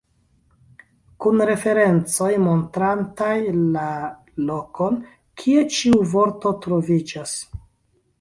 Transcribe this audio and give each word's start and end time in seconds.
Kun 1.25 1.41
referencoj 1.49 2.29
montrantaj 2.45 3.35
la 3.75 3.83
lokon, 4.47 4.97
kie 5.43 5.67
ĉiu 5.77 6.01
vorto 6.15 6.55
troviĝas. 6.65 7.35